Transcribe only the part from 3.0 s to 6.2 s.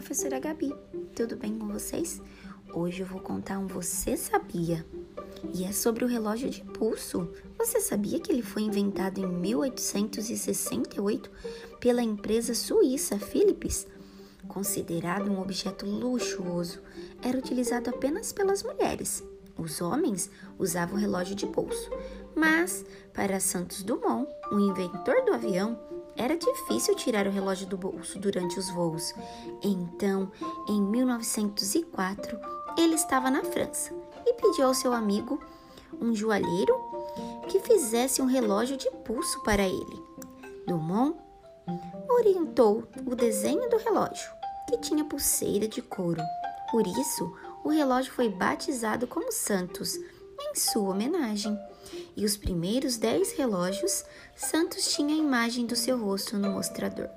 eu vou contar um Você Sabia? E é sobre o